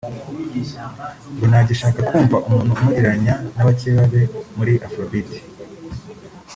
[1.35, 4.21] ngo ntagishaka kumva umuntu umugereranya n’abakeba be
[4.57, 5.29] muri Afrobeat